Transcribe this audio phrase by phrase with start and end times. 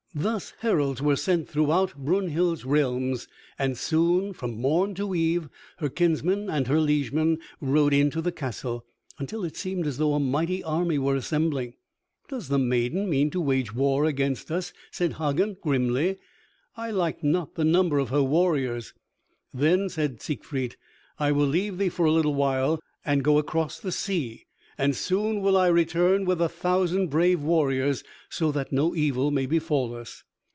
[0.13, 6.49] Thus heralds were sent throughout Brunhild's realms, and soon from morn to eve her kinsmen
[6.49, 8.85] and her liegemen rode into the castle,
[9.19, 11.75] until it seemed as though a mighty army were assembling.
[12.27, 16.17] "Does the maiden mean to wage war against us," said Hagen grimly.
[16.75, 18.93] "I like not the number of her warriors."
[19.53, 20.75] Then said Siegfried,
[21.19, 24.43] "I will leave thee for a little while and go across the sea,
[24.77, 29.45] and soon will I return with a thousand brave warriors, so that no evil may
[29.45, 30.23] befall us."